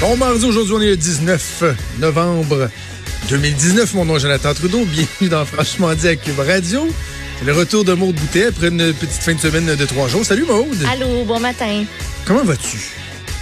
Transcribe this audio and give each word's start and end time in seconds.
Bon 0.00 0.16
mardi, 0.16 0.44
aujourd'hui, 0.46 0.74
on 0.76 0.80
est 0.80 0.90
le 0.90 0.96
19 0.96 1.64
novembre 1.98 2.70
2019. 3.30 3.94
Mon 3.94 4.04
nom 4.04 4.16
est 4.16 4.20
Jonathan 4.20 4.54
Trudeau. 4.54 4.84
Bienvenue 4.84 5.28
dans 5.28 5.44
Franchement 5.44 5.92
dit 5.92 6.06
à 6.06 6.14
Cube 6.14 6.38
Radio. 6.38 6.88
C'est 7.40 7.44
le 7.44 7.52
retour 7.52 7.84
de 7.84 7.94
Maude 7.94 8.14
Boutet 8.14 8.46
après 8.46 8.68
une 8.68 8.92
petite 8.92 9.20
fin 9.20 9.34
de 9.34 9.40
semaine 9.40 9.74
de 9.74 9.84
trois 9.86 10.06
jours. 10.06 10.24
Salut 10.24 10.44
Maude. 10.44 10.86
Allô, 10.88 11.24
bon 11.24 11.40
matin. 11.40 11.82
Comment 12.24 12.44
vas-tu? 12.44 12.78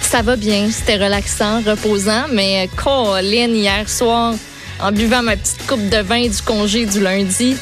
Ça 0.01 0.23
va 0.23 0.37
bien. 0.37 0.71
C'était 0.71 0.97
relaxant, 0.97 1.61
reposant, 1.61 2.25
mais 2.33 2.71
Colin, 2.75 3.51
hier 3.51 3.87
soir, 3.87 4.33
en 4.81 4.93
buvant 4.93 5.23
ma 5.23 5.37
petite 5.37 5.67
coupe 5.67 5.87
de 5.91 5.99
vin 5.99 6.27
du 6.27 6.43
congé 6.43 6.87
du 6.87 7.01
lundi, 7.01 7.55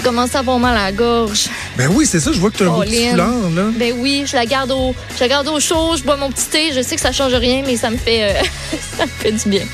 commence 0.00 0.34
à 0.34 0.40
avoir 0.40 0.58
mal 0.58 0.76
à 0.76 0.84
la 0.84 0.92
gorge. 0.92 1.48
Ben 1.76 1.88
oui, 1.92 2.06
c'est 2.06 2.20
ça, 2.20 2.32
je 2.32 2.38
vois 2.38 2.50
que 2.50 2.58
tu 2.58 2.64
as 2.64 2.70
un 2.70 2.80
petit 2.80 3.08
foulard, 3.10 3.50
là. 3.54 3.64
Ben 3.76 3.94
oui, 3.98 4.24
je 4.26 4.34
la 4.36 4.46
garde 4.46 4.70
au, 4.70 4.94
je 5.14 5.20
la 5.20 5.28
garde 5.28 5.48
au 5.48 5.60
chaud, 5.60 5.96
je 5.96 6.02
bois 6.02 6.16
mon 6.16 6.30
petit 6.30 6.46
thé. 6.46 6.72
Je 6.74 6.82
sais 6.82 6.94
que 6.96 7.00
ça 7.00 7.12
change 7.12 7.34
rien, 7.34 7.62
mais 7.66 7.76
ça 7.76 7.90
me 7.90 7.96
fait, 7.96 8.36
euh, 8.36 8.42
ça 8.98 9.04
me 9.06 9.10
fait 9.10 9.32
du 9.32 9.48
bien. 9.48 9.64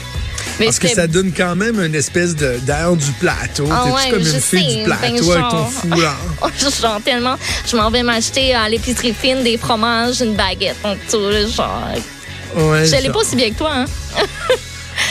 Mais 0.59 0.67
Parce 0.67 0.79
que 0.79 0.89
ça 0.89 1.07
donne 1.07 1.33
quand 1.37 1.55
même 1.55 1.79
une 1.83 1.95
espèce 1.95 2.34
d'air 2.34 2.97
du 2.97 3.11
plateau. 3.20 3.69
Ah 3.70 3.84
T'es-tu 3.84 3.95
ouais, 3.95 4.11
comme 4.11 4.25
je 4.25 4.34
une 4.34 4.41
fille 4.41 4.70
sais, 4.70 4.77
du 4.78 4.84
plateau 4.84 5.27
ben 5.27 5.33
avec 5.33 5.50
ton 5.50 5.65
foulard? 5.67 6.17
Oh, 6.43 6.48
genre 6.83 7.00
tellement, 7.05 7.37
je 7.67 7.77
m'en 7.77 7.91
vais 7.91 8.03
m'acheter 8.03 8.55
à 8.55 8.69
l'épicerie 8.69 9.15
fine 9.19 9.43
des 9.43 9.59
fromages, 9.59 10.20
une 10.20 10.34
baguette, 10.34 10.77
tout, 11.11 11.19
genre. 11.55 11.89
Ouais, 12.56 12.87
Je 12.87 13.03
l'ai 13.03 13.11
pas 13.11 13.19
aussi 13.19 13.37
bien 13.37 13.50
que 13.50 13.59
toi, 13.59 13.70
hein? 13.75 13.84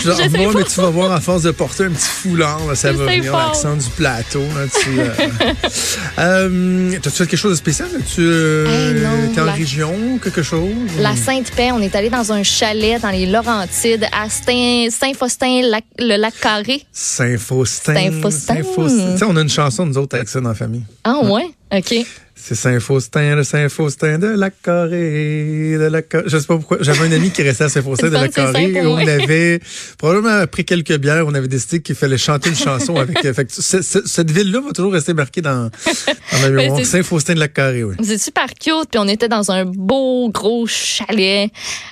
Genre, 0.06 0.16
Je 0.18 0.30
sais 0.30 0.38
moi, 0.44 0.54
pas. 0.54 0.60
mais 0.60 0.64
tu 0.66 0.82
vas 0.82 0.90
voir, 0.90 1.12
à 1.12 1.20
force 1.20 1.44
de 1.44 1.52
porter 1.52 1.86
un 1.86 1.90
petit 1.92 2.08
foulard, 2.08 2.60
là, 2.68 2.76
ça 2.76 2.92
Je 2.92 2.98
va 2.98 3.06
venir, 3.06 3.36
l'accent 3.36 3.76
du 3.76 3.90
plateau. 3.90 4.42
Là, 4.42 4.66
tu, 4.82 5.00
euh, 5.00 5.10
euh, 6.20 6.92
T'as-tu 7.02 7.18
fait 7.18 7.28
quelque 7.28 7.40
chose 7.40 7.52
de 7.52 7.56
spécial? 7.58 7.90
Tu 8.14 8.22
euh, 8.22 8.66
Hey, 8.68 9.32
t'es 9.34 9.42
en 9.42 9.46
la- 9.46 9.54
région, 9.54 10.20
quelque 10.22 10.44
chose? 10.44 10.70
La 11.00 11.16
Sainte-Paix, 11.16 11.72
on 11.72 11.82
est 11.82 11.96
allé 11.96 12.10
dans 12.10 12.32
un 12.32 12.44
chalet 12.44 13.02
dans 13.02 13.10
les 13.10 13.26
Laurentides 13.26 14.06
à 14.12 14.30
Saint- 14.30 14.90
Saint-Faustin, 14.90 15.62
lac- 15.64 15.84
le 16.00 16.18
lac 16.18 16.34
Carré. 16.40 16.84
Saint-Faustin. 16.92 17.94
Saint-Faustin. 17.96 18.56
Tu 18.56 19.18
sais, 19.20 19.26
on 19.28 19.36
a 19.36 19.42
une 19.42 19.50
chanson, 19.50 19.86
nous 19.86 19.98
autres, 19.98 20.16
avec 20.16 20.30
ça 20.30 20.40
dans 20.42 20.50
la 20.50 20.56
famille. 20.56 20.84
Ah 21.04 21.20
ouais? 21.24 21.48
OK. 21.78 22.06
C'est 22.38 22.54
Saint-Faustin, 22.54 23.36
le 23.36 23.44
Saint-Faustin 23.44 24.20
de 24.20 24.28
la 24.28 24.50
Carré, 24.52 25.78
de 25.80 25.88
la 25.90 26.02
Carré. 26.02 26.26
Je 26.28 26.38
sais 26.38 26.46
pas 26.46 26.58
pourquoi. 26.58 26.78
J'avais 26.82 27.08
un 27.08 27.12
ami 27.14 27.32
qui 27.32 27.42
restait 27.42 27.64
à 27.64 27.70
Saint-Faustin 27.70 28.10
de 28.10 28.14
la 28.14 28.26
et 28.60 28.86
on 28.86 28.98
avait, 29.08 29.60
probablement 29.98 30.42
après 30.42 30.64
quelques 30.66 30.98
bières, 30.98 31.26
on 31.26 31.34
avait 31.34 31.48
décidé 31.48 31.82
qu'il 31.82 31.96
fallait 31.96 32.18
chanter 32.18 32.50
une 32.50 32.56
chanson 32.56 32.98
avec. 32.98 33.18
fait 33.34 33.46
que 33.46 33.52
cette 33.52 34.32
ville-là 34.32 34.60
va 34.60 34.72
toujours 34.74 34.92
rester 34.94 35.14
marquée 35.14 35.42
dans, 35.42 35.72
dans 35.72 36.40
ma 36.42 36.50
mémoire. 36.50 36.78
c'est- 36.80 36.86
Saint-Faustin 36.86 37.36
de 37.36 37.40
la 37.40 37.48
Carré, 37.48 37.84
oui. 37.86 37.96
C'est 38.04 38.18
super 38.18 38.48
cute, 38.54 38.90
puis 38.92 39.00
on 39.00 39.08
était 39.08 39.30
dans 39.30 39.50
un 39.52 39.66
beau 39.66 40.30
gros 40.30 40.68
chalet. 40.68 41.50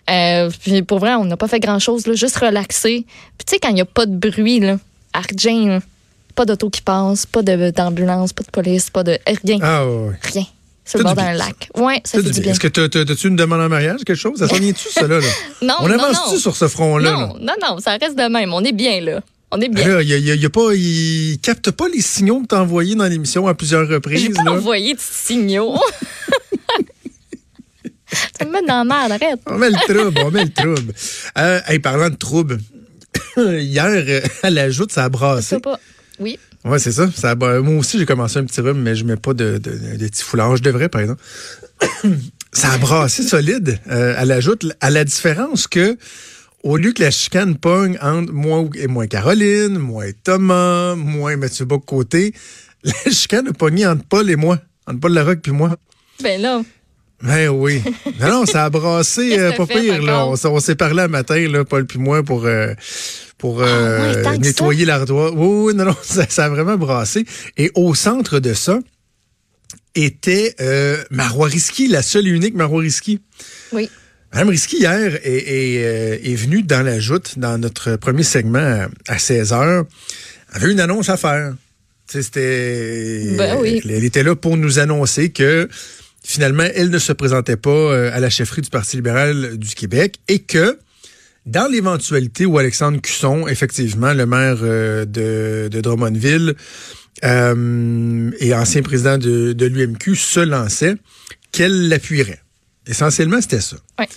Euh, 0.10 0.52
puis 0.62 0.84
pour 0.84 1.00
vrai, 1.00 1.14
on 1.16 1.26
n'a 1.26 1.38
pas 1.38 1.48
fait 1.48 1.62
grand-chose, 1.62 2.06
là, 2.06 2.16
juste 2.16 2.38
relaxé. 2.38 3.06
Puis 3.38 3.46
tu 3.48 3.52
sais, 3.54 3.60
quand 3.60 3.70
il 3.70 3.76
n'y 3.76 3.82
a 3.82 3.86
pas 3.86 4.06
de 4.06 4.16
bruit, 4.16 4.60
là, 4.60 4.78
là, 5.14 5.80
pas 6.36 6.46
d'auto 6.46 6.70
qui 6.70 6.82
passe, 6.82 7.26
pas 7.26 7.42
d'ambulance, 7.42 8.34
pas 8.34 8.44
de 8.44 8.50
police, 8.52 8.90
pas 8.90 9.04
de 9.04 9.18
rien, 9.44 9.60
Ah, 9.62 9.86
rien. 10.34 10.46
Sur 10.86 10.98
le 11.00 11.06
bord 11.06 11.16
du 11.16 11.22
d'un 11.22 11.34
lac. 11.34 11.70
Ouais, 11.76 12.02
ça 12.04 12.22
fait 12.22 12.30
du 12.30 12.42
bien. 12.42 12.52
Est-ce 12.52 12.60
que 12.60 12.68
t'as- 12.68 12.90
t'as- 12.90 13.06
t'as-tu 13.06 13.28
une 13.30 13.38
demande 13.38 13.62
en 13.62 13.70
mariage, 13.70 14.02
quelque 14.06 14.16
chose? 14.18 14.38
Ça 14.40 14.48
s'en 14.50 14.56
vient-tu, 14.58 14.90
ça, 14.90 15.08
là? 15.08 15.20
Non, 15.62 15.76
on 15.80 15.90
avance-tu 15.90 16.38
sur 16.40 16.56
ce 16.58 16.68
front-là? 16.68 17.10
là? 17.12 17.18
Non, 17.18 17.36
non, 17.40 17.54
non, 17.62 17.80
ça 17.80 17.92
reste 17.92 18.18
de 18.18 18.28
même. 18.30 18.54
On 18.54 18.62
est 18.66 18.74
bien, 18.74 19.00
là. 19.00 19.22
On 19.52 19.62
est 19.62 19.70
bien. 19.70 19.88
Là, 19.88 20.02
il, 20.02 20.10
y 20.10 20.14
a- 20.14 20.18
il 20.18 20.42
y 20.42 20.46
a 20.46 20.50
pas, 20.50 20.74
il 20.74 21.38
capte 21.42 21.72
pas 21.72 21.88
les 21.88 22.02
signaux 22.02 22.42
que 22.42 22.48
t'as 22.48 22.60
envoyés 22.60 22.96
dans 22.96 23.06
l'émission 23.06 23.48
à 23.48 23.54
plusieurs 23.54 23.86
J'ai 23.88 23.94
reprises. 23.94 24.36
pas 24.36 24.44
là. 24.44 24.52
envoyé 24.54 24.94
de 24.96 25.00
signaux. 25.00 25.76
ça 28.38 28.46
me 28.46 28.52
met 28.52 28.62
dans 28.68 28.84
la 28.84 28.84
merde, 28.84 29.12
arrête. 29.14 29.40
On 29.48 29.58
met 29.58 29.70
le 29.70 29.76
trouble, 29.94 30.20
on 30.26 30.32
met 30.32 30.44
le 30.46 30.52
trouble. 30.52 30.94
Euh, 31.38 31.60
hey, 31.68 31.80
parlant 31.80 32.10
de 32.10 32.16
trouble, 32.16 32.60
hier, 33.38 33.86
euh, 33.88 34.22
à 34.44 34.50
la 34.50 34.70
joute, 34.70 34.92
ça 34.92 35.06
a 35.06 35.10
brassé. 35.10 35.48
Ça 35.50 35.60
pas. 35.60 35.80
Oui. 36.20 36.40
Ouais, 36.66 36.80
c'est 36.80 36.92
ça. 36.92 37.10
ça 37.14 37.36
moi 37.36 37.60
aussi, 37.78 38.00
j'ai 38.00 38.06
commencé 38.06 38.38
un 38.40 38.46
petit 38.46 38.62
rhume, 38.62 38.82
mais 38.82 38.96
je 38.96 39.04
mets 39.04 39.18
pas 39.18 39.34
de, 39.34 39.58
de, 39.58 39.98
de 39.98 40.08
petits 40.08 40.24
foulards. 40.24 40.58
Je 40.58 40.64
devrais, 40.64 40.90
par 40.90 41.02
exemple. 41.02 41.22
ça 42.54 42.72
a 42.72 42.78
brassé 42.78 43.24
solide 43.24 43.80
euh, 43.90 44.14
à 44.16 44.86
à 44.86 44.90
la 44.90 45.04
différence 45.04 45.68
que, 45.68 45.98
au 46.64 46.78
lieu 46.78 46.94
que 46.94 47.02
la 47.02 47.12
chicane 47.12 47.58
pogne 47.58 47.98
entre 48.02 48.32
moi 48.32 48.66
et 48.76 48.88
moi 48.88 49.06
et 49.06 49.08
Caroline, 49.08 49.78
moi 49.78 50.08
et 50.08 50.14
Thomas, 50.14 50.96
moi 50.96 51.34
et 51.34 51.36
Mathieu 51.36 51.66
Bock-Côté, 51.66 52.34
la 52.84 53.12
chicane 53.12 53.48
a 53.48 53.54
pogné 53.54 53.86
entre 53.86 54.06
Paul 54.06 54.30
et 54.30 54.36
moi, 54.36 54.60
entre 54.88 55.00
Paul 55.00 55.14
Larocque 55.14 55.42
puis 55.42 55.52
moi. 55.52 55.76
Ben 56.22 56.40
là, 56.40 56.62
Ben 57.24 57.48
oui. 57.48 57.82
Non, 58.20 58.30
non, 58.30 58.46
ça 58.46 58.66
a 58.66 58.70
brassé 58.70 59.36
euh, 59.40 59.54
pas 59.54 59.66
pire. 59.66 60.02
Là. 60.02 60.28
On, 60.28 60.60
s'est 60.60 60.76
parlé 60.76 61.04
un 61.04 61.08
matin, 61.08 61.48
là, 61.48 61.64
Paul 61.64 61.86
puis 61.86 61.98
moi, 61.98 62.22
pour, 62.22 62.46
euh, 62.46 62.74
pour 63.38 63.62
euh, 63.62 64.24
Ah 64.26 64.30
ouais, 64.32 64.38
que 64.38 64.42
nettoyer 64.42 64.86
l'ardoise. 64.86 65.32
Oui, 65.36 65.68
oui, 65.68 65.76
non, 65.76 65.86
non, 65.86 65.96
ça, 66.04 66.26
ça 66.28 66.46
a 66.46 66.50
vraiment 66.50 66.78
brassé. 66.78 67.26
Et 67.58 67.72
au 67.76 67.96
centre 67.96 68.40
de 68.40 68.54
ça 68.54 68.80
était 69.96 70.56
euh, 70.60 71.02
Marois 71.12 71.48
Risky, 71.48 71.88
la 71.88 72.02
seule 72.02 72.28
et 72.28 72.32
unique 72.32 72.56
Marois 72.56 72.82
Risky. 72.82 73.20
oui. 73.72 73.90
Madame 74.34 74.50
Risky, 74.50 74.78
hier, 74.78 75.20
est, 75.24 75.28
est, 75.28 75.86
euh, 75.86 76.18
est 76.24 76.34
venue 76.34 76.64
dans 76.64 76.82
la 76.82 77.00
joute, 77.00 77.38
dans 77.38 77.60
notre 77.60 77.98
premier 77.98 78.24
segment 78.24 78.58
à, 78.58 79.14
à 79.14 79.20
16 79.20 79.54
heures. 79.54 79.86
Elle 80.50 80.64
avait 80.64 80.72
une 80.72 80.80
annonce 80.80 81.10
à 81.10 81.18
faire. 81.18 81.54
C'était. 82.08 83.36
Ben 83.38 83.58
oui. 83.62 83.80
Elle 83.86 84.04
était 84.04 84.24
là 84.24 84.36
pour 84.36 84.58
nous 84.58 84.80
annoncer 84.80 85.30
que 85.30 85.70
finalement, 86.24 86.68
elle 86.74 86.90
ne 86.90 87.00
se 87.00 87.12
présentait 87.14 87.58
pas 87.58 87.70
euh, 87.70 88.12
à 88.14 88.20
la 88.20 88.30
chefferie 88.30 88.62
du 88.62 88.70
Parti 88.70 88.96
libéral 88.96 89.58
du 89.58 89.76
Québec 89.76 90.20
et 90.28 90.40
que 90.40 90.80
dans 91.46 91.70
l'éventualité 91.70 92.46
où 92.46 92.58
Alexandre 92.58 93.02
Cusson, 93.02 93.48
effectivement, 93.48 94.14
le 94.14 94.26
maire 94.26 94.60
euh, 94.62 95.06
de, 95.06 95.68
de 95.70 95.82
Drummondville 95.82 96.56
euh, 97.24 98.32
et 98.40 98.54
ancien 98.54 98.82
président 98.82 99.18
de, 99.18 99.54
de 99.54 99.66
l'UMQ, 99.66 100.16
se 100.16 100.40
lançait, 100.40 100.96
qu'elle 101.52 101.90
l'appuierait. 101.90 102.42
Essentiellement, 102.88 103.42
c'était 103.42 103.62
ça. 103.62 103.78
Ouais. 104.00 104.08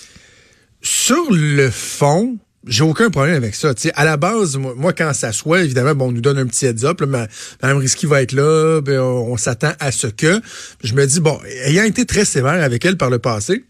Sur 0.83 1.33
le 1.33 1.71
fond, 1.71 2.39
j'ai 2.67 2.83
aucun 2.83 3.11
problème 3.11 3.37
avec 3.37 3.55
ça. 3.55 3.75
Tu 3.75 3.83
sais, 3.83 3.93
à 3.95 4.05
la 4.05 4.17
base, 4.17 4.57
moi, 4.57 4.93
quand 4.93 5.13
ça 5.13 5.33
soit, 5.33 5.63
évidemment, 5.63 5.95
bon, 5.95 6.09
on 6.09 6.13
nous 6.13 6.21
donne 6.21 6.39
un 6.39 6.47
petit 6.47 6.67
heads 6.67 6.85
up. 6.85 7.01
Là, 7.01 7.07
ma- 7.07 7.29
Mme 7.63 7.79
Risky 7.79 8.07
va 8.07 8.23
être 8.23 8.33
là, 8.33 8.81
ben, 8.81 9.01
on, 9.01 9.37
s'attend 9.37 9.73
à 9.79 9.93
ce 9.93 10.09
que. 10.09 10.41
Je 10.83 10.95
me 10.95 11.07
dis, 11.07 11.21
bon, 11.21 11.39
ayant 11.65 11.85
été 11.85 12.05
très 12.07 12.25
sévère 12.25 12.63
avec 12.63 12.85
elle 12.85 12.97
par 12.97 13.11
le 13.11 13.19
passé, 13.19 13.65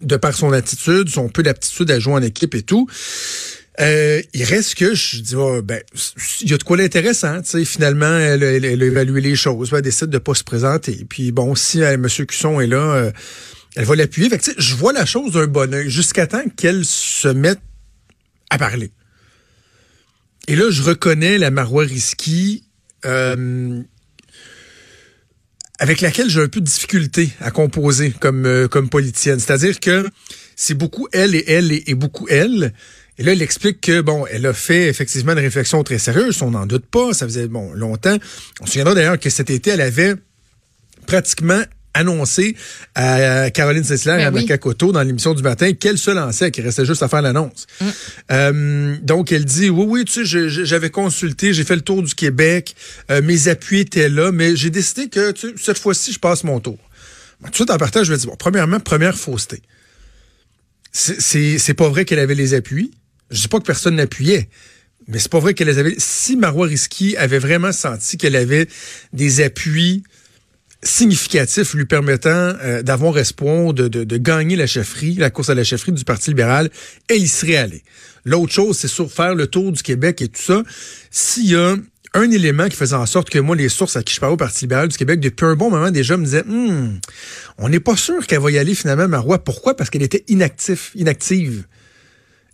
de 0.00 0.16
par 0.16 0.34
son 0.34 0.52
attitude, 0.52 1.08
son 1.08 1.28
peu 1.28 1.42
d'aptitude 1.42 1.90
à 1.90 2.00
jouer 2.00 2.14
en 2.14 2.22
équipe 2.22 2.54
et 2.54 2.62
tout, 2.62 2.88
euh, 3.80 4.22
il 4.32 4.44
reste 4.44 4.74
que 4.74 4.94
je 4.94 5.20
dis, 5.20 5.36
oh, 5.36 5.62
ben, 5.62 5.80
il 6.40 6.50
y 6.50 6.54
a 6.54 6.58
de 6.58 6.62
quoi 6.64 6.76
l'intéressant. 6.76 7.40
Tu 7.42 7.50
sais, 7.50 7.64
finalement, 7.64 8.18
elle, 8.18 8.42
elle, 8.42 8.64
elle 8.64 8.82
a 8.82 8.86
évalué 8.86 9.20
les 9.20 9.36
choses, 9.36 9.70
elle 9.72 9.82
décide 9.82 10.08
de 10.08 10.18
pas 10.18 10.34
se 10.34 10.44
présenter. 10.44 11.06
Puis 11.08 11.30
bon, 11.30 11.54
si 11.54 11.82
euh, 11.82 11.94
M. 11.94 12.08
Cusson 12.08 12.60
est 12.60 12.66
là, 12.66 12.78
euh, 12.78 13.10
elle 13.76 13.84
va 13.84 13.94
l'appuyer. 13.94 14.28
Fait 14.28 14.38
que, 14.38 14.50
je 14.58 14.74
vois 14.74 14.92
la 14.92 15.06
chose 15.06 15.32
d'un 15.32 15.46
bon 15.46 15.72
oeil 15.72 15.90
jusqu'à 15.90 16.26
temps 16.26 16.44
qu'elle 16.56 16.84
se 16.84 17.28
mette 17.28 17.60
à 18.50 18.58
parler. 18.58 18.92
Et 20.48 20.56
là, 20.56 20.70
je 20.70 20.82
reconnais 20.82 21.38
la 21.38 21.50
Marois 21.50 21.84
Risky 21.84 22.64
euh, 23.04 23.82
avec 25.78 26.00
laquelle 26.00 26.30
j'ai 26.30 26.40
un 26.40 26.48
peu 26.48 26.60
de 26.60 26.66
difficulté 26.66 27.30
à 27.40 27.50
composer 27.50 28.12
comme, 28.12 28.46
euh, 28.46 28.68
comme 28.68 28.88
politicienne. 28.88 29.38
C'est-à-dire 29.40 29.80
que 29.80 30.08
c'est 30.54 30.74
beaucoup 30.74 31.08
elle 31.12 31.34
et 31.34 31.44
elle 31.48 31.72
et, 31.72 31.94
beaucoup 31.94 32.26
elle. 32.28 32.72
Et 33.18 33.22
là, 33.22 33.32
elle 33.32 33.42
explique 33.42 33.80
que, 33.80 34.00
bon, 34.00 34.26
elle 34.30 34.46
a 34.46 34.52
fait 34.52 34.88
effectivement 34.88 35.32
une 35.32 35.38
réflexion 35.38 35.82
très 35.82 35.98
sérieuse, 35.98 36.42
on 36.42 36.50
n'en 36.50 36.66
doute 36.66 36.86
pas, 36.86 37.12
ça 37.12 37.26
faisait, 37.26 37.48
bon, 37.48 37.72
longtemps. 37.72 38.16
On 38.60 38.66
se 38.66 38.72
souviendra 38.72 38.94
d'ailleurs 38.94 39.18
que 39.18 39.30
cet 39.30 39.50
été, 39.50 39.70
elle 39.70 39.80
avait 39.80 40.14
pratiquement 41.06 41.62
annoncé 41.96 42.56
à 42.94 43.50
Caroline 43.50 43.84
Cessler 43.84 44.12
et 44.14 44.16
Ben 44.16 44.26
à. 44.26 44.30
Maca 44.30 44.58
dans 44.92 45.02
l'émission 45.02 45.34
du 45.34 45.42
matin 45.42 45.72
qu'elle 45.72 45.98
se 45.98 46.10
lançait, 46.10 46.50
qu'il 46.50 46.64
restait 46.64 46.84
juste 46.84 47.02
à 47.02 47.08
faire 47.08 47.22
l'annonce. 47.22 47.66
Euh, 48.30 48.96
donc, 49.02 49.32
elle 49.32 49.44
dit, 49.44 49.70
oui, 49.70 49.84
oui, 49.88 50.04
tu 50.04 50.26
sais, 50.26 50.48
j'avais 50.48 50.90
consulté, 50.90 51.52
j'ai 51.52 51.64
fait 51.64 51.76
le 51.76 51.82
tour 51.82 52.02
du 52.02 52.14
Québec, 52.14 52.74
euh, 53.10 53.22
mes 53.22 53.48
appuis 53.48 53.80
étaient 53.80 54.08
là, 54.08 54.32
mais 54.32 54.56
j'ai 54.56 54.70
décidé 54.70 55.08
que 55.08 55.32
tu 55.32 55.48
sais, 55.48 55.54
cette 55.56 55.78
fois-ci, 55.78 56.12
je 56.12 56.18
passe 56.18 56.44
mon 56.44 56.60
tour. 56.60 56.78
Bon, 57.40 57.46
tout 57.46 57.50
de 57.50 57.56
suite, 57.56 57.70
en 57.70 57.76
partage, 57.78 58.06
je 58.06 58.12
vais 58.12 58.18
dire, 58.18 58.28
bon, 58.30 58.36
premièrement, 58.36 58.80
première 58.80 59.16
fausseté. 59.16 59.60
C'est- 60.92 61.74
pas 61.74 61.88
vrai 61.88 62.04
qu'elle 62.04 62.18
avait 62.18 62.34
les 62.34 62.54
appuis. 62.54 62.90
Je 63.30 63.42
dis 63.42 63.48
pas 63.48 63.58
que 63.58 63.64
personne 63.64 63.96
n'appuyait, 63.96 64.48
mais 65.08 65.18
c'est 65.18 65.30
pas 65.30 65.40
vrai 65.40 65.52
qu'elle 65.52 65.68
avait. 65.68 65.94
Si 65.98 66.36
Marois 66.36 66.68
Risky 66.68 67.16
avait 67.16 67.38
vraiment 67.38 67.72
senti 67.72 68.16
qu'elle 68.16 68.36
avait 68.36 68.68
des 69.12 69.40
appuis 69.42 70.04
significatifs 70.82 71.74
lui 71.74 71.86
permettant 71.86 72.28
euh, 72.62 72.82
d'avoir 72.82 73.18
espoir 73.18 73.72
de, 73.72 73.88
de, 73.88 74.04
de, 74.04 74.16
gagner 74.16 74.56
la 74.56 74.66
chefferie, 74.66 75.14
la 75.14 75.30
course 75.30 75.50
à 75.50 75.54
la 75.54 75.64
chefferie 75.64 75.92
du 75.92 76.04
Parti 76.04 76.30
libéral, 76.30 76.70
elle 77.08 77.22
y 77.22 77.28
serait 77.28 77.56
allée. 77.56 77.82
L'autre 78.24 78.52
chose, 78.52 78.78
c'est 78.78 78.88
sur 78.88 79.10
faire 79.10 79.34
le 79.34 79.46
tour 79.46 79.72
du 79.72 79.82
Québec 79.82 80.20
et 80.22 80.28
tout 80.28 80.42
ça. 80.42 80.62
S'il 81.10 81.50
y 81.50 81.56
a 81.56 81.76
un 82.14 82.30
élément 82.30 82.68
qui 82.68 82.76
faisait 82.76 82.96
en 82.96 83.06
sorte 83.06 83.30
que 83.30 83.38
moi, 83.38 83.56
les 83.56 83.68
sources 83.68 83.96
à 83.96 84.02
qui 84.02 84.14
je 84.14 84.20
parlais 84.20 84.34
au 84.34 84.38
Parti 84.38 84.64
libéral 84.64 84.88
du 84.88 84.96
Québec, 84.96 85.20
depuis 85.20 85.44
un 85.44 85.54
bon 85.54 85.70
moment 85.70 85.90
déjà, 85.90 86.16
me 86.16 86.24
disaient 86.24 86.44
hmm, 86.44 86.98
on 87.58 87.68
n'est 87.68 87.80
pas 87.80 87.96
sûr 87.96 88.26
qu'elle 88.26 88.40
va 88.40 88.50
y 88.50 88.58
aller 88.58 88.74
finalement, 88.74 89.08
Marois. 89.08 89.42
Pourquoi? 89.42 89.76
Parce 89.76 89.90
qu'elle 89.90 90.02
était 90.02 90.24
inactif, 90.28 90.92
inactive. 90.94 91.64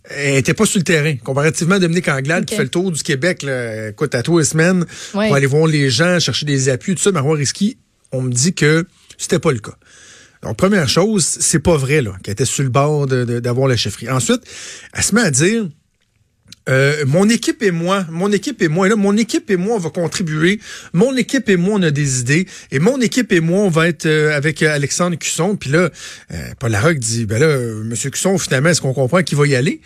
Elle 0.09 0.35
était 0.35 0.53
pas 0.53 0.65
sur 0.65 0.79
le 0.79 0.83
terrain. 0.83 1.15
Comparativement 1.15 1.75
à 1.75 1.79
Dominique 1.79 2.09
Anglade 2.09 2.45
qui 2.45 2.55
fait 2.55 2.63
le 2.63 2.69
tour 2.69 2.91
du 2.91 3.01
Québec, 3.01 3.41
là, 3.41 3.89
écoute, 3.89 4.13
à 4.15 4.21
tous 4.21 4.39
les 4.39 4.45
semaines, 4.45 4.85
pour 5.11 5.21
aller 5.21 5.45
voir 5.45 5.65
les 5.65 5.89
gens, 5.89 6.19
chercher 6.19 6.45
des 6.45 6.67
appuis, 6.67 6.95
tout 6.95 7.01
ça, 7.01 7.11
Marois 7.13 7.37
Risky, 7.37 7.77
on 8.13 8.21
me 8.21 8.31
dit 8.31 8.53
que 8.53 8.85
c'était 9.17 9.39
pas 9.39 9.51
le 9.51 9.59
cas. 9.59 9.75
Donc, 10.43 10.57
première 10.57 10.89
chose, 10.89 11.25
c'est 11.25 11.59
pas 11.59 11.77
vrai, 11.77 12.01
là, 12.01 12.13
qu'elle 12.21 12.33
était 12.33 12.45
sur 12.45 12.63
le 12.63 12.69
bord 12.69 13.07
d'avoir 13.07 13.67
la 13.67 13.77
chefferie. 13.77 14.09
Ensuite, 14.09 14.41
elle 14.93 15.03
se 15.03 15.15
met 15.15 15.21
à 15.21 15.31
dire, 15.31 15.67
euh, 16.69 17.05
mon 17.05 17.29
équipe 17.29 17.61
et 17.63 17.71
moi, 17.71 18.05
mon 18.09 18.31
équipe 18.31 18.61
et 18.61 18.67
moi, 18.67 18.87
là, 18.87 18.95
mon 18.95 19.15
équipe 19.17 19.49
et 19.49 19.57
moi, 19.57 19.75
on 19.75 19.79
va 19.79 19.89
contribuer. 19.89 20.59
Mon 20.93 21.15
équipe 21.15 21.49
et 21.49 21.57
moi, 21.57 21.75
on 21.75 21.83
a 21.83 21.91
des 21.91 22.19
idées. 22.19 22.47
Et 22.71 22.79
mon 22.79 22.99
équipe 23.01 23.31
et 23.31 23.39
moi, 23.39 23.59
on 23.59 23.69
va 23.69 23.87
être 23.87 24.05
euh, 24.05 24.35
avec 24.35 24.61
Alexandre 24.63 25.17
Cusson. 25.17 25.55
Puis 25.55 25.69
là, 25.69 25.89
euh, 26.31 26.53
Paul 26.59 26.71
Larocque 26.71 26.99
dit, 26.99 27.25
ben 27.25 27.39
là, 27.39 27.57
Monsieur 27.83 28.09
Cusson, 28.09 28.37
finalement, 28.37 28.69
est-ce 28.69 28.81
qu'on 28.81 28.93
comprend 28.93 29.23
qu'il 29.23 29.37
va 29.37 29.47
y 29.47 29.55
aller? 29.55 29.81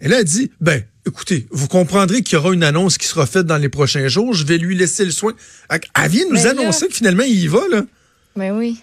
Et 0.00 0.08
là, 0.08 0.20
elle 0.20 0.24
dit, 0.24 0.50
ben, 0.60 0.82
écoutez, 1.08 1.46
vous 1.50 1.68
comprendrez 1.68 2.22
qu'il 2.22 2.34
y 2.34 2.36
aura 2.38 2.52
une 2.52 2.62
annonce 2.62 2.98
qui 2.98 3.06
sera 3.06 3.26
faite 3.26 3.46
dans 3.46 3.56
les 3.56 3.68
prochains 3.68 4.08
jours. 4.08 4.34
Je 4.34 4.44
vais 4.44 4.58
lui 4.58 4.76
laisser 4.76 5.04
le 5.04 5.10
soin. 5.10 5.34
Elle 5.70 6.10
vient 6.10 6.24
nous 6.30 6.46
annoncer 6.46 6.88
que 6.88 6.94
finalement, 6.94 7.24
il 7.24 7.38
y 7.38 7.48
va, 7.48 7.60
là. 7.70 7.84
Ben 8.36 8.56
oui. 8.56 8.78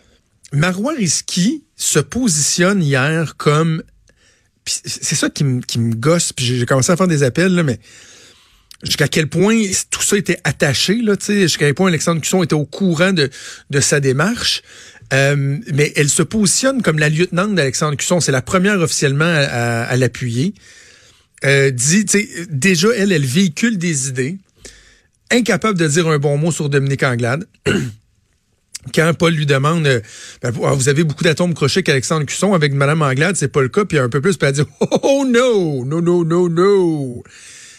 Marois 0.51 0.93
Risky 0.93 1.63
se 1.75 1.99
positionne 1.99 2.83
hier 2.83 3.35
comme 3.37 3.83
c'est 4.65 5.15
ça 5.15 5.29
qui 5.29 5.43
me, 5.43 5.61
qui 5.61 5.79
me 5.79 5.93
gosse. 5.93 6.33
Puis 6.33 6.45
j'ai 6.45 6.65
commencé 6.65 6.91
à 6.91 6.97
faire 6.97 7.07
des 7.07 7.23
appels, 7.23 7.53
là, 7.53 7.63
mais 7.63 7.79
jusqu'à 8.83 9.07
quel 9.07 9.27
point 9.27 9.61
tout 9.89 10.01
ça 10.01 10.17
était 10.17 10.39
attaché, 10.43 10.95
là, 11.01 11.15
jusqu'à 11.19 11.65
quel 11.65 11.75
point 11.75 11.87
Alexandre 11.87 12.21
Cusson 12.21 12.43
était 12.43 12.55
au 12.55 12.65
courant 12.65 13.13
de, 13.13 13.29
de 13.69 13.79
sa 13.79 13.99
démarche. 13.99 14.63
Euh, 15.13 15.59
mais 15.71 15.93
elle 15.95 16.09
se 16.09 16.23
positionne 16.23 16.81
comme 16.81 16.97
la 16.97 17.09
lieutenante 17.09 17.53
d'Alexandre 17.53 17.95
Cusson. 17.95 18.19
C'est 18.19 18.31
la 18.31 18.41
première 18.41 18.79
officiellement 18.79 19.25
à, 19.25 19.83
à, 19.83 19.95
l'appuyer. 19.97 20.55
Euh, 21.43 21.69
dit, 21.71 22.05
déjà, 22.49 22.87
elle, 22.95 23.11
elle 23.11 23.25
véhicule 23.25 23.77
des 23.77 24.07
idées. 24.07 24.37
Incapable 25.31 25.77
de 25.77 25.87
dire 25.87 26.07
un 26.07 26.17
bon 26.17 26.37
mot 26.37 26.51
sur 26.51 26.69
Dominique 26.69 27.03
Anglade. 27.03 27.47
quand 28.93 29.13
Paul 29.17 29.33
lui 29.33 29.45
demande 29.45 29.87
euh, 29.87 29.99
ben, 30.41 30.53
ah, 30.63 30.73
vous 30.73 30.89
avez 30.89 31.03
beaucoup 31.03 31.23
d'atomes 31.23 31.53
crochés 31.53 31.83
qu'Alexandre 31.83 32.25
Cusson 32.25 32.53
avec 32.53 32.73
Madame 32.73 33.01
Anglade, 33.01 33.35
c'est 33.35 33.47
pas 33.47 33.61
le 33.61 33.69
cas, 33.69 33.85
puis 33.85 33.97
un 33.97 34.09
peu 34.09 34.21
plus, 34.21 34.37
puis 34.37 34.47
elle 34.47 34.53
dit 34.53 34.61
Oh 35.01 35.25
no, 35.27 35.85
no, 35.85 36.01
no, 36.01 36.23
no, 36.23 36.49
no. 36.49 37.23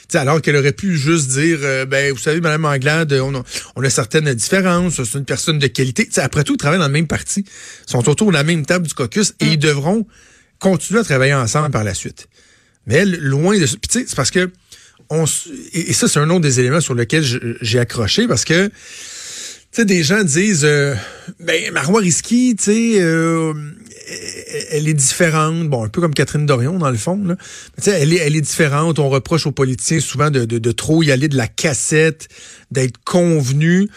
T'sais, 0.09 0.19
alors 0.19 0.41
qu'elle 0.41 0.57
aurait 0.57 0.73
pu 0.73 0.97
juste 0.97 1.31
dire 1.31 1.59
euh, 1.63 1.85
ben 1.85 2.13
vous 2.13 2.19
savez 2.19 2.41
Madame 2.41 2.65
Anglade 2.65 3.13
on 3.13 3.35
a, 3.35 3.43
on 3.75 3.83
a 3.83 3.91
certaines 3.91 4.33
différences 4.35 5.03
c'est 5.03 5.19
une 5.19 5.25
personne 5.25 5.59
de 5.59 5.67
qualité 5.67 6.07
T'sais, 6.07 6.21
après 6.21 6.45
tout 6.45 6.55
ils 6.55 6.59
travaillent 6.59 6.79
dans 6.79 6.87
le 6.87 6.93
même 6.93 7.09
parti 7.09 7.41
ils 7.41 7.91
sont 7.91 8.09
autour 8.09 8.29
de 8.29 8.35
la 8.35 8.45
même 8.45 8.65
table 8.65 8.87
du 8.87 8.95
caucus 8.95 9.35
et 9.41 9.47
ils 9.47 9.59
devront 9.59 10.07
continuer 10.61 11.01
à 11.01 11.03
travailler 11.03 11.35
ensemble 11.35 11.73
par 11.73 11.83
la 11.83 11.93
suite 11.93 12.29
mais 12.87 12.95
elle 12.97 13.19
loin 13.19 13.59
de 13.59 13.67
c'est 13.67 14.15
parce 14.15 14.31
que 14.31 14.51
on 15.11 15.25
et, 15.73 15.93
ça 15.93 16.09
c'est 16.09 16.19
un 16.19 16.31
autre 16.31 16.41
des 16.41 16.61
éléments 16.61 16.81
sur 16.81 16.95
lesquels 16.95 17.25
j'ai 17.61 17.79
accroché 17.79 18.27
parce 18.27 18.45
que 18.45 18.71
sais, 19.77 19.85
des 19.85 20.03
gens 20.03 20.25
disent, 20.25 20.65
euh, 20.65 20.95
ben, 21.39 21.71
Marois 21.73 22.01
Risky, 22.01 22.57
tu 22.57 22.65
sais, 22.65 23.01
euh, 23.01 23.53
elle 24.71 24.89
est 24.89 24.95
différente. 24.95 25.69
Bon, 25.69 25.85
un 25.85 25.89
peu 25.89 26.01
comme 26.01 26.15
Catherine 26.15 26.47
Dorion, 26.47 26.79
dans 26.79 26.91
le 26.91 26.97
fond. 26.97 27.23
Là. 27.23 27.37
elle, 27.87 28.13
est, 28.13 28.17
elle 28.17 28.37
est 28.37 28.41
différente. 28.41 28.99
On 28.99 29.09
reproche 29.09 29.47
aux 29.47 29.53
politiciens 29.53 30.01
souvent 30.01 30.31
de, 30.31 30.45
de, 30.45 30.59
de 30.59 30.73
trop 30.73 31.03
y 31.03 31.13
aller 31.13 31.29
de 31.29 31.37
la 31.37 31.47
cassette, 31.47 32.29
d'être 32.71 32.97
convenu. 33.05 33.89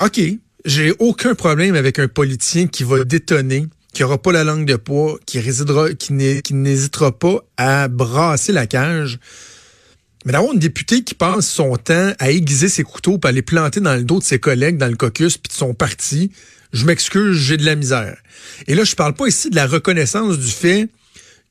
OK, 0.00 0.20
j'ai 0.64 0.94
aucun 0.98 1.34
problème 1.34 1.74
avec 1.74 1.98
un 1.98 2.08
politicien 2.08 2.66
qui 2.66 2.82
va 2.82 3.04
détonner, 3.04 3.66
qui 3.96 4.04
aura 4.04 4.20
pas 4.20 4.30
la 4.30 4.44
langue 4.44 4.66
de 4.66 4.76
poids, 4.76 5.18
qui 5.24 5.40
résidera, 5.40 5.94
qui 5.94 6.12
n'hésitera 6.12 7.18
pas 7.18 7.38
à 7.56 7.88
brasser 7.88 8.52
la 8.52 8.66
cage. 8.66 9.18
Mais 10.26 10.32
d'avoir 10.32 10.52
une 10.52 10.58
députée 10.58 11.02
qui 11.02 11.14
passe 11.14 11.48
son 11.48 11.78
temps 11.78 12.12
à 12.18 12.30
aiguiser 12.30 12.68
ses 12.68 12.82
couteaux 12.82 13.16
pour 13.16 13.30
aller 13.30 13.40
planter 13.40 13.80
dans 13.80 13.94
le 13.94 14.04
dos 14.04 14.18
de 14.18 14.22
ses 14.22 14.38
collègues 14.38 14.76
dans 14.76 14.88
le 14.88 14.96
caucus 14.96 15.38
puis 15.38 15.48
de 15.48 15.56
son 15.56 15.72
parti, 15.72 16.30
je 16.74 16.84
m'excuse, 16.84 17.38
j'ai 17.38 17.56
de 17.56 17.64
la 17.64 17.74
misère. 17.74 18.18
Et 18.66 18.74
là, 18.74 18.84
je 18.84 18.94
parle 18.94 19.14
pas 19.14 19.28
ici 19.28 19.48
de 19.48 19.56
la 19.56 19.66
reconnaissance 19.66 20.38
du 20.38 20.50
fait 20.50 20.90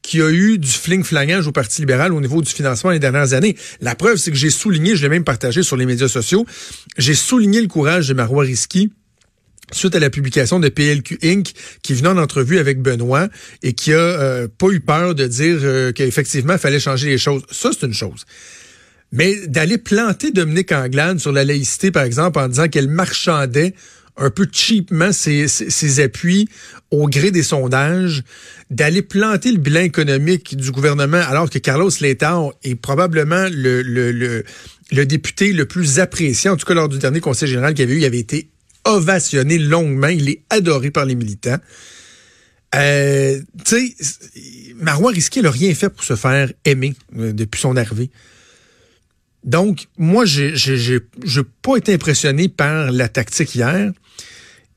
qu'il 0.03 0.19
y 0.19 0.24
a 0.24 0.30
eu 0.30 0.59
du 0.59 0.69
fling-flangage 0.69 1.47
au 1.47 1.51
Parti 1.51 1.81
libéral 1.81 2.13
au 2.13 2.21
niveau 2.21 2.44
du 2.44 2.51
financement 2.51 2.92
les 2.92 3.00
dernières 3.00 3.33
années. 3.33 3.57
La 3.81 3.95
preuve, 3.95 4.18
c'est 4.18 4.30
que 4.30 4.38
j'ai 4.38 4.51
souligné, 4.51 4.95
je 4.95 5.01
l'ai 5.01 5.09
même 5.09 5.24
partagé 5.24 5.63
sur 5.63 5.77
les 5.77 5.88
médias 5.88 6.09
sociaux, 6.09 6.45
j'ai 7.00 7.15
souligné 7.15 7.59
le 7.59 7.68
courage 7.68 8.07
de 8.07 8.13
Marois 8.13 8.44
Risky 8.44 8.92
suite 9.72 9.96
à 9.96 10.00
la 10.00 10.10
publication 10.10 10.60
de 10.60 10.70
PLQ 10.70 11.20
Inc. 11.24 11.52
qui 11.82 11.94
venait 11.94 12.10
en 12.10 12.18
entrevue 12.18 12.60
avec 12.60 12.82
Benoît 12.82 13.28
et 13.64 13.74
qui 13.74 13.94
a 13.94 13.98
euh, 13.98 14.48
pas 14.48 14.70
eu 14.70 14.80
peur 14.80 15.16
de 15.16 15.28
dire 15.28 15.58
euh, 15.62 15.92
qu'effectivement, 15.92 16.54
il 16.54 16.60
fallait 16.60 16.80
changer 16.80 17.10
les 17.10 17.18
choses. 17.18 17.44
Ça, 17.52 17.72
c'est 17.72 17.86
une 17.86 17.94
chose. 17.94 18.26
Mais 19.12 19.48
d'aller 19.48 19.78
planter 19.78 20.32
Dominique 20.32 20.72
Anglade 20.72 21.20
sur 21.20 21.32
la 21.32 21.44
laïcité, 21.44 21.92
par 21.92 22.04
exemple, 22.04 22.40
en 22.40 22.48
disant 22.48 22.68
qu'elle 22.68 22.90
marchandait 22.90 23.74
un 24.18 24.30
peu 24.30 24.48
cheapement 24.52 25.12
ses, 25.12 25.48
ses, 25.48 26.00
appuis 26.00 26.48
au 26.90 27.08
gré 27.08 27.32
des 27.32 27.44
sondages, 27.44 28.24
d'aller 28.70 29.02
planter 29.02 29.52
le 29.52 29.58
bilan 29.58 29.82
économique 29.82 30.56
du 30.56 30.72
gouvernement 30.72 31.22
alors 31.28 31.50
que 31.50 31.60
Carlos 31.60 31.90
Letao 32.00 32.54
est 32.64 32.76
probablement 32.76 33.48
le, 33.52 33.82
le, 33.82 34.12
le, 34.12 34.44
le, 34.92 35.06
député 35.06 35.52
le 35.52 35.66
plus 35.66 36.00
apprécié, 36.00 36.50
en 36.50 36.56
tout 36.56 36.66
cas 36.66 36.74
lors 36.74 36.88
du 36.88 36.98
dernier 36.98 37.20
conseil 37.20 37.50
général 37.50 37.74
qu'il 37.74 37.82
y 37.82 37.88
avait 37.88 37.96
eu, 37.96 38.00
il 38.00 38.06
avait 38.06 38.20
été 38.20 38.50
ovationné 38.86 39.58
longuement, 39.58 40.08
il 40.08 40.30
est 40.30 40.44
adoré 40.50 40.92
par 40.92 41.06
les 41.06 41.16
militants. 41.16 41.58
Euh, 42.76 43.40
tu 43.66 43.96
sais, 43.96 44.74
Marois 44.76 45.12
Risqué 45.12 45.42
n'a 45.42 45.52
rien 45.52 45.74
fait 45.74 45.90
pour 45.90 46.04
se 46.04 46.16
faire 46.16 46.52
aimer 46.66 46.94
euh, 47.18 47.34
depuis 47.34 47.60
son 47.60 47.78
arrivée. 47.78 48.09
Donc, 49.44 49.88
moi, 49.98 50.26
j'ai 50.26 50.54
n'ai 50.54 51.44
pas 51.62 51.78
été 51.78 51.94
impressionné 51.94 52.50
par 52.50 52.92
la 52.92 53.07
tactique 53.07 53.56
hier. 53.56 53.92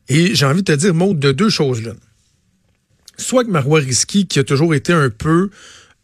Et 0.08 0.34
j'ai 0.34 0.46
envie 0.46 0.62
de 0.62 0.72
te 0.72 0.78
dire, 0.78 0.94
Maud, 0.94 1.18
de 1.18 1.32
deux 1.32 1.50
choses 1.50 1.82
là. 1.82 1.92
Soit 3.16 3.44
que 3.44 3.50
Marois 3.50 3.80
Risky, 3.80 4.26
qui 4.26 4.38
a 4.38 4.44
toujours 4.44 4.74
été 4.74 4.92
un 4.92 5.10
peu 5.10 5.50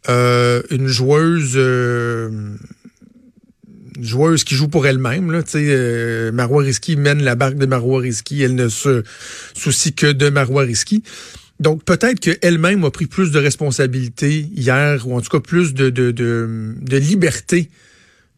euh, 0.09 0.61
une 0.69 0.87
joueuse 0.87 1.55
joueuse 4.01 4.43
qui 4.43 4.55
joue 4.55 4.67
pour 4.67 4.87
elle-même. 4.87 5.31
Là, 5.31 5.41
euh, 5.55 6.31
Marois 6.31 6.63
Risky 6.63 6.95
mène 6.95 7.23
la 7.23 7.35
barque 7.35 7.55
de 7.55 7.65
Marois 7.65 8.01
Risky. 8.01 8.41
Elle 8.41 8.55
ne 8.55 8.69
se 8.69 9.03
soucie 9.55 9.93
que 9.93 10.11
de 10.11 10.29
Marois 10.29 10.63
Risky. 10.63 11.03
Donc 11.59 11.83
peut-être 11.83 12.19
qu'elle-même 12.19 12.83
a 12.83 12.91
pris 12.91 13.05
plus 13.05 13.31
de 13.31 13.39
responsabilités 13.39 14.47
hier, 14.55 15.07
ou 15.07 15.15
en 15.15 15.21
tout 15.21 15.29
cas 15.29 15.39
plus 15.39 15.73
de, 15.73 15.89
de, 15.89 16.11
de, 16.11 16.75
de 16.81 16.97
liberté 16.97 17.69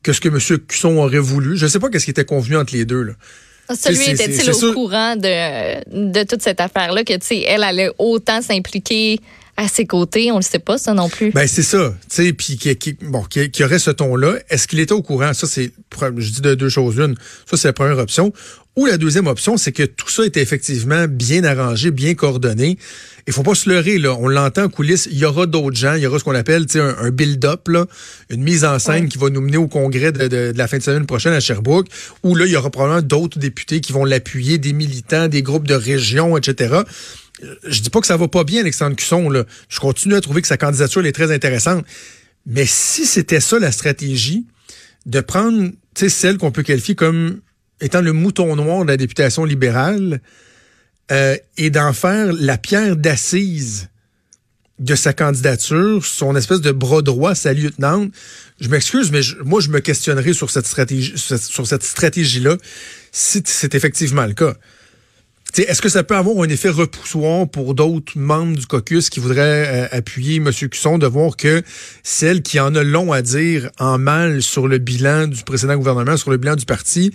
que 0.04 0.14
ce 0.14 0.22
que 0.22 0.30
M. 0.30 0.60
Cusson 0.68 0.98
aurait 0.98 1.18
voulu. 1.18 1.58
Je 1.58 1.66
ne 1.66 1.70
sais 1.70 1.80
pas 1.80 1.90
qu'est-ce 1.90 2.06
qui 2.06 2.12
était 2.12 2.26
convenu 2.26 2.58
entre 2.58 2.76
les 2.76 2.86
deux. 2.86 3.02
Là. 3.02 3.14
Celui 3.76 4.10
était-il 4.10 4.50
au 4.52 4.74
courant 4.74 5.16
de, 5.16 6.12
de 6.12 6.24
toute 6.24 6.42
cette 6.42 6.62
affaire-là, 6.62 7.04
que 7.04 7.14
elle 7.46 7.64
allait 7.64 7.92
autant 7.98 8.42
s'impliquer 8.42 9.20
à 9.58 9.68
ses 9.68 9.86
côtés, 9.86 10.32
on 10.32 10.38
le 10.38 10.44
sait 10.44 10.60
pas 10.60 10.78
ça 10.78 10.94
non 10.94 11.10
plus. 11.10 11.32
Ben 11.32 11.48
c'est 11.48 11.64
ça, 11.64 11.94
tu 12.10 12.16
sais, 12.16 12.34
puis 12.34 12.58
qui, 12.58 12.98
bon, 13.02 13.24
qui, 13.24 13.64
aurait 13.64 13.80
ce 13.80 13.90
ton-là? 13.90 14.36
Est-ce 14.50 14.68
qu'il 14.68 14.80
était 14.80 14.94
au 14.94 15.02
courant? 15.02 15.34
Ça 15.34 15.48
c'est, 15.48 15.72
je 16.00 16.30
dis 16.32 16.42
de 16.42 16.54
deux 16.54 16.70
choses 16.70 16.98
l'une. 16.98 17.16
Ça 17.50 17.58
c'est 17.58 17.68
la 17.68 17.74
première 17.74 17.98
option. 17.98 18.32
Ou 18.76 18.86
la 18.86 19.00
deuxième 19.00 19.26
option, 19.26 19.58
c'est 19.58 19.72
que 19.72 19.82
tout 19.82 20.08
ça 20.08 20.24
était 20.24 20.42
effectivement 20.42 21.08
bien 21.10 21.44
arrangé, 21.44 21.90
bien 21.90 22.14
coordonné. 22.14 22.78
Il 23.26 23.34
faut 23.34 23.42
pas 23.42 23.56
se 23.56 23.68
leurrer, 23.68 23.98
là. 23.98 24.16
On 24.20 24.28
l'entend 24.28 24.66
en 24.66 24.70
coulisses. 24.70 25.10
Il 25.12 25.18
y 25.18 25.26
aura 25.26 25.48
d'autres 25.48 25.76
gens. 25.76 25.96
Il 25.96 26.04
y 26.04 26.06
aura 26.06 26.20
ce 26.20 26.24
qu'on 26.24 26.36
appelle 26.36 26.68
un, 26.76 26.96
un 27.00 27.10
build-up, 27.10 27.68
là. 27.70 27.88
Une 28.30 28.44
mise 28.44 28.64
en 28.64 28.78
scène 28.78 29.10
qui 29.10 29.18
va 29.18 29.32
nous 29.32 29.42
mener 29.42 29.58
au 29.58 29.68
congrès 29.68 30.12
de, 30.12 30.28
de, 30.28 30.54
la 30.56 30.68
fin 30.68 30.78
de 30.78 30.84
semaine 30.84 31.08
prochaine 31.08 31.34
à 31.34 31.40
Sherbrooke, 31.40 31.88
où 32.22 32.36
là, 32.36 32.46
il 32.46 32.52
y 32.52 32.56
aura 32.56 32.70
probablement 32.70 33.02
d'autres 33.02 33.40
députés 33.40 33.82
qui 33.82 33.94
vont 33.94 34.06
l'appuyer, 34.06 34.60
des 34.60 34.74
militants, 34.74 35.28
des 35.28 35.42
groupes 35.42 35.68
de 35.68 35.74
région, 35.74 36.38
etc 36.38 36.84
je 37.67 37.82
dis 37.82 37.89
pas 37.89 38.01
que 38.01 38.08
ça 38.08 38.17
va 38.17 38.27
pas 38.27 38.44
bien, 38.44 38.62
Alexandre 38.62 38.96
Cusson. 38.96 39.29
Là. 39.29 39.46
Je 39.70 39.79
continue 39.79 40.15
à 40.15 40.22
trouver 40.22 40.41
que 40.41 40.48
sa 40.48 40.58
candidature 40.58 41.06
est 41.06 41.12
très 41.12 41.32
intéressante. 41.32 41.86
Mais 42.46 42.65
si 42.65 43.06
c'était 43.06 43.39
ça 43.39 43.60
la 43.60 43.72
stratégie, 43.72 44.46
de 45.06 45.22
prendre 45.22 45.72
celle 45.96 46.38
qu'on 46.38 46.51
peut 46.51 46.63
qualifier 46.63 46.94
comme 46.94 47.41
étant 47.82 48.01
le 48.01 48.13
mouton 48.13 48.56
noir 48.56 48.84
de 48.84 48.89
la 48.89 48.98
députation 48.98 49.46
libérale 49.46 50.22
euh, 51.12 51.38
et 51.58 51.70
d'en 51.70 51.94
faire 51.94 52.34
la 52.34 52.58
pierre 52.58 52.96
d'assise 52.96 53.89
de 54.79 54.94
sa 54.94 55.13
candidature, 55.13 56.06
son 56.06 56.36
espèce 56.36 56.62
de 56.62 56.72
bras 56.72 57.01
droit, 57.01 57.34
sa 57.34 57.53
lieutenante. 57.53 58.12
Je 58.62 58.70
m'excuse, 58.70 59.12
mais 59.12 59.22
moi, 59.44 59.60
je 59.60 59.70
me 59.70 59.79
questionnerai 59.79 60.34
sur 60.34 60.51
cette 60.51 60.67
stratégie, 60.67 61.13
sur 61.17 61.65
cette 61.65 61.84
stratégie-là, 61.84 62.58
si 63.12 63.41
c'est 63.46 63.74
effectivement 63.74 64.25
le 64.25 64.34
cas. 64.34 64.56
Est-ce 65.56 65.82
que 65.82 65.89
ça 65.89 66.04
peut 66.04 66.16
avoir 66.16 66.44
un 66.44 66.50
effet 66.50 66.70
repoussoir 66.70 67.48
pour 67.48 67.74
d'autres 67.74 68.18
membres 68.18 68.56
du 68.56 68.66
caucus 68.68 69.10
qui 69.10 69.20
voudraient 69.20 69.86
euh, 69.86 69.88
appuyer 69.92 70.38
M. 70.38 70.51
Cusson 70.51 70.98
de 70.98 71.08
voir 71.08 71.36
que 71.36 71.63
celle 72.04 72.42
qui 72.42 72.60
en 72.60 72.75
a 72.75 72.84
long 72.84 73.12
à 73.12 73.22
dire 73.22 73.70
en 73.80 73.98
mal 73.98 74.44
sur 74.44 74.68
le 74.68 74.77
bilan 74.77 75.27
du 75.27 75.44
précédent 75.44 75.75
gouvernement, 75.75 76.18
sur 76.18 76.32
le 76.32 76.38
bilan 76.38 76.56
du 76.56 76.66
parti, 76.66 77.12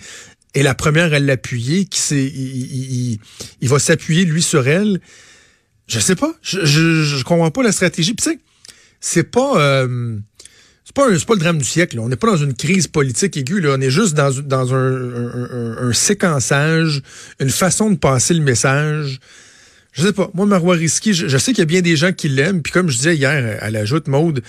est 0.53 0.63
la 0.63 0.75
première 0.75 1.13
à 1.13 1.19
l'appuyer, 1.19 1.85
qui 1.85 3.19
il, 3.61 3.69
va 3.69 3.79
s'appuyer 3.79 4.25
lui 4.25 4.41
sur 4.41 4.67
elle? 4.67 4.99
Je 5.87 5.99
sais 5.99 6.15
pas, 6.15 6.33
je, 6.41 6.65
je, 6.65 7.23
comprends 7.23 7.51
pas 7.51 7.63
la 7.63 7.71
stratégie. 7.71 8.13
Puis 8.13 8.39
c'est 8.99 9.23
pas 9.23 9.59
euh, 9.59 10.17
c'est 10.85 10.93
pas, 10.93 11.07
pas 11.07 11.33
le 11.33 11.39
drame 11.39 11.57
du 11.59 11.65
siècle. 11.65 11.99
On 11.99 12.09
n'est 12.09 12.17
pas 12.17 12.27
dans 12.27 12.37
une 12.37 12.53
crise 12.53 12.87
politique 12.87 13.37
aiguë. 13.37 13.61
Là. 13.61 13.75
On 13.77 13.81
est 13.81 13.89
juste 13.89 14.15
dans, 14.15 14.31
dans 14.41 14.73
un, 14.73 15.77
un, 15.87 15.93
séquençage, 15.93 17.01
une 17.39 17.49
façon 17.49 17.89
de 17.89 17.95
passer 17.95 18.33
le 18.33 18.41
message. 18.41 19.19
Je 19.93 20.03
sais 20.03 20.13
pas. 20.13 20.29
Moi, 20.33 20.45
Marois 20.45 20.75
Risky, 20.75 21.13
je, 21.13 21.37
sais 21.37 21.51
qu'il 21.51 21.59
y 21.59 21.61
a 21.61 21.65
bien 21.65 21.81
des 21.81 21.95
gens 21.95 22.11
qui 22.11 22.27
l'aiment. 22.27 22.61
Puis 22.61 22.73
comme 22.73 22.89
je 22.89 22.97
disais 22.97 23.15
hier, 23.15 23.59
elle 23.61 23.75
ajoute 23.77 24.07
Maude. 24.07 24.41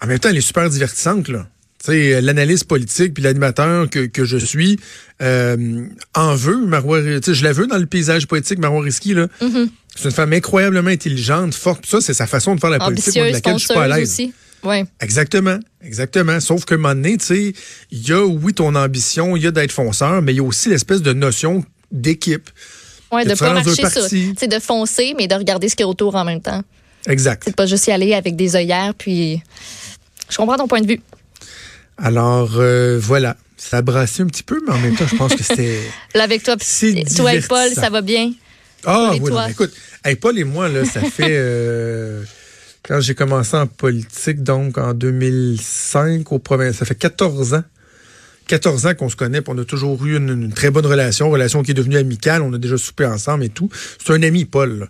En 0.00 0.06
même 0.06 0.18
temps, 0.18 0.30
elle 0.30 0.38
est 0.38 0.40
super 0.40 0.70
divertissante. 0.70 1.28
Là. 1.28 1.48
L'analyse 1.86 2.64
politique 2.64 3.14
puis 3.14 3.22
l'animateur 3.22 3.90
que, 3.90 4.06
que 4.06 4.24
je 4.24 4.38
suis 4.38 4.78
euh, 5.20 5.86
en 6.14 6.34
veut, 6.34 6.64
Marois, 6.66 7.02
je 7.02 7.44
la 7.44 7.52
veux 7.52 7.66
dans 7.66 7.78
le 7.78 7.86
paysage 7.86 8.26
politique, 8.26 8.58
Marois 8.58 8.82
Risky. 8.82 9.14
Là. 9.14 9.26
Mm-hmm. 9.42 9.68
C'est 9.96 10.04
une 10.04 10.10
femme 10.12 10.32
incroyablement 10.32 10.90
intelligente, 10.90 11.54
forte. 11.54 11.84
ça, 11.86 12.00
c'est 12.00 12.14
sa 12.14 12.26
façon 12.26 12.54
de 12.54 12.60
faire 12.60 12.70
la 12.70 12.78
politique, 12.78 13.14
de 13.14 13.32
laquelle 13.32 13.58
je 13.58 13.64
suis 13.64 13.74
pas 13.74 13.84
à 13.84 13.98
l'aise. 13.98 14.20
Ouais. 14.64 14.84
Exactement, 15.00 15.58
exactement. 15.82 16.40
Sauf 16.40 16.64
que 16.64 16.74
un 16.74 16.78
moment 16.78 16.94
donné, 16.94 17.16
tu 17.16 17.26
sais, 17.26 17.52
il 17.90 18.08
y 18.08 18.12
a, 18.12 18.24
oui, 18.24 18.52
ton 18.54 18.74
ambition, 18.74 19.36
il 19.36 19.42
y 19.42 19.46
a 19.46 19.50
d'être 19.50 19.72
fonceur, 19.72 20.22
mais 20.22 20.32
il 20.32 20.36
y 20.36 20.40
a 20.40 20.42
aussi 20.42 20.68
l'espèce 20.68 21.02
de 21.02 21.12
notion 21.12 21.64
d'équipe. 21.92 22.50
Oui, 23.12 23.24
de 23.24 23.34
pas 23.34 23.54
marcher 23.54 23.88
sur. 23.88 24.02
C'est 24.02 24.48
de 24.48 24.58
foncer, 24.58 25.14
mais 25.16 25.28
de 25.28 25.34
regarder 25.34 25.68
ce 25.68 25.76
qu'il 25.76 25.84
y 25.84 25.86
a 25.86 25.88
autour 25.88 26.14
en 26.14 26.24
même 26.24 26.40
temps. 26.40 26.62
Exact. 27.06 27.44
C'est 27.46 27.56
pas 27.56 27.66
juste 27.66 27.86
y 27.86 27.90
aller 27.90 28.14
avec 28.14 28.36
des 28.36 28.56
œillères, 28.56 28.94
puis. 28.94 29.42
Je 30.28 30.36
comprends 30.36 30.56
ton 30.56 30.68
point 30.68 30.82
de 30.82 30.86
vue. 30.86 31.00
Alors, 31.96 32.50
euh, 32.56 32.98
voilà. 33.00 33.36
Ça 33.56 33.78
a 33.78 33.82
brassé 33.82 34.22
un 34.22 34.26
petit 34.26 34.42
peu, 34.42 34.60
mais 34.64 34.72
en 34.72 34.78
même 34.78 34.94
temps, 34.94 35.06
je 35.10 35.16
pense 35.16 35.34
que 35.34 35.42
c'était. 35.42 35.80
Là, 36.14 36.24
avec 36.24 36.42
toi, 36.42 36.56
toi 37.16 37.34
et 37.34 37.40
Paul, 37.40 37.70
ça 37.74 37.90
va 37.90 38.02
bien? 38.02 38.32
Ah, 38.84 39.12
oui, 39.12 39.30
non, 39.30 39.46
écoute, 39.48 39.72
Paul 40.20 40.38
et 40.38 40.44
moi, 40.44 40.68
là, 40.68 40.84
ça 40.84 41.00
fait. 41.00 41.26
Euh, 41.30 42.22
quand 42.88 43.00
j'ai 43.00 43.14
commencé 43.14 43.54
en 43.54 43.66
politique, 43.66 44.42
donc 44.42 44.78
en 44.78 44.94
2005, 44.94 46.32
au 46.32 46.38
province, 46.38 46.76
ça 46.76 46.86
fait 46.86 46.94
14 46.94 47.52
ans. 47.52 47.64
14 48.46 48.86
ans 48.86 48.94
qu'on 48.94 49.10
se 49.10 49.16
connaît, 49.16 49.42
on 49.46 49.58
a 49.58 49.64
toujours 49.66 50.02
eu 50.06 50.16
une, 50.16 50.50
très 50.50 50.70
bonne 50.70 50.86
relation, 50.86 51.28
relation 51.28 51.62
qui 51.62 51.72
est 51.72 51.74
devenue 51.74 51.98
amicale, 51.98 52.40
on 52.40 52.50
a 52.54 52.56
déjà 52.56 52.78
soupé 52.78 53.04
ensemble 53.04 53.44
et 53.44 53.50
tout. 53.50 53.68
C'est 54.02 54.14
un 54.14 54.22
ami, 54.22 54.46
Paul. 54.46 54.88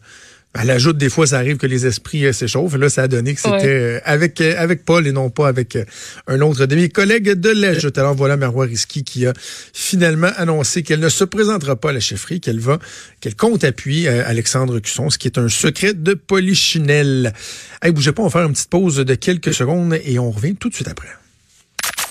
Elle 0.54 0.70
ajoute 0.70 0.96
des 0.96 1.10
fois, 1.10 1.26
ça 1.26 1.38
arrive 1.38 1.58
que 1.58 1.66
les 1.66 1.86
esprits 1.86 2.24
euh, 2.24 2.32
s'échauffent. 2.32 2.76
Là, 2.76 2.88
ça 2.88 3.02
a 3.02 3.08
donné 3.08 3.34
que 3.34 3.40
c'était 3.40 3.68
euh, 3.68 4.00
avec 4.04 4.40
euh, 4.40 4.54
avec 4.56 4.84
Paul 4.84 5.06
et 5.06 5.12
non 5.12 5.28
pas 5.28 5.46
avec 5.46 5.78
un 6.26 6.40
autre 6.40 6.64
de 6.66 6.74
mes 6.74 6.88
collègues 6.88 7.32
de 7.32 7.50
l'Ajoute. 7.50 7.98
Alors 7.98 8.14
voilà 8.14 8.36
Marois 8.36 8.64
Risky 8.64 9.04
qui 9.04 9.26
a 9.26 9.34
finalement 9.72 10.30
annoncé 10.36 10.82
qu'elle 10.82 11.00
ne 11.00 11.08
se 11.10 11.24
présentera 11.24 11.76
pas 11.76 11.90
à 11.90 11.92
la 11.92 12.00
chefferie, 12.00 12.40
qu'elle 12.40 12.60
va, 12.60 12.78
qu'elle 13.20 13.36
compte 13.36 13.62
appuyer 13.62 14.08
Alexandre 14.08 14.80
Cusson, 14.80 15.10
ce 15.10 15.18
qui 15.18 15.28
est 15.28 15.38
un 15.38 15.48
secret 15.48 15.92
de 15.92 16.14
polichinelle. 16.14 17.34
Hey, 17.82 17.92
bougez 17.92 18.12
pas, 18.12 18.22
on 18.22 18.26
va 18.26 18.30
faire 18.30 18.46
une 18.46 18.54
petite 18.54 18.70
pause 18.70 18.96
de 18.96 19.14
quelques 19.14 19.52
secondes 19.52 19.98
et 20.02 20.18
on 20.18 20.30
revient 20.30 20.56
tout 20.56 20.70
de 20.70 20.74
suite 20.74 20.88
après. 20.88 21.08